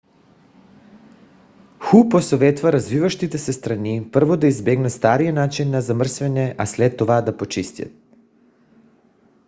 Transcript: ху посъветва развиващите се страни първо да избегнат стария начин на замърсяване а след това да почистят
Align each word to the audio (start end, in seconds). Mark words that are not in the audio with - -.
ху 1.79 2.09
посъветва 2.09 2.71
развиващите 2.73 3.37
се 3.37 3.53
страни 3.53 4.09
първо 4.11 4.37
да 4.37 4.47
избегнат 4.47 4.91
стария 4.93 5.33
начин 5.33 5.71
на 5.71 5.81
замърсяване 5.81 6.55
а 6.57 6.65
след 6.65 6.97
това 6.97 7.21
да 7.21 7.37
почистят 7.37 7.91